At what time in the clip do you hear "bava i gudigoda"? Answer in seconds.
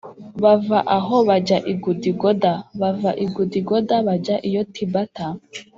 2.79-3.95